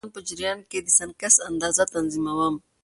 [0.03, 2.55] زه د ورځني ژوند په جریان کې د سنکس اندازه تنظیموم.